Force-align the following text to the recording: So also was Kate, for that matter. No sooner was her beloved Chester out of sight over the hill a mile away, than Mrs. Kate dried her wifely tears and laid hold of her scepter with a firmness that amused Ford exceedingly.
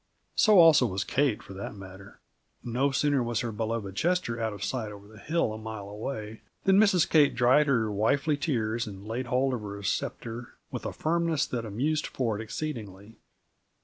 So 0.35 0.57
also 0.57 0.87
was 0.87 1.03
Kate, 1.03 1.43
for 1.43 1.53
that 1.53 1.75
matter. 1.75 2.19
No 2.63 2.89
sooner 2.89 3.21
was 3.21 3.41
her 3.41 3.51
beloved 3.51 3.95
Chester 3.95 4.41
out 4.41 4.51
of 4.51 4.63
sight 4.63 4.91
over 4.91 5.07
the 5.07 5.19
hill 5.19 5.53
a 5.53 5.59
mile 5.59 5.87
away, 5.87 6.41
than 6.63 6.79
Mrs. 6.79 7.07
Kate 7.07 7.35
dried 7.35 7.67
her 7.67 7.91
wifely 7.91 8.35
tears 8.35 8.87
and 8.87 9.05
laid 9.05 9.27
hold 9.27 9.53
of 9.53 9.61
her 9.61 9.83
scepter 9.83 10.55
with 10.71 10.87
a 10.87 10.91
firmness 10.91 11.45
that 11.45 11.65
amused 11.65 12.07
Ford 12.07 12.41
exceedingly. 12.41 13.17